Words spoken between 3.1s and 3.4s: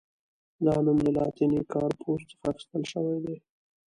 دی.